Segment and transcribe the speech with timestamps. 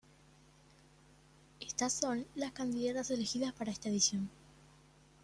[1.59, 4.31] Estas son las candidatas elegidas para esta edición.